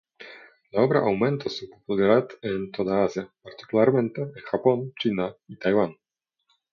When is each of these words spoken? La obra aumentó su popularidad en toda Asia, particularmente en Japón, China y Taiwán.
La 0.71 0.81
obra 0.81 1.01
aumentó 1.01 1.47
su 1.47 1.69
popularidad 1.69 2.27
en 2.41 2.71
toda 2.71 3.05
Asia, 3.05 3.29
particularmente 3.43 4.23
en 4.23 4.33
Japón, 4.49 4.93
China 4.99 5.35
y 5.47 5.57
Taiwán. 5.57 5.95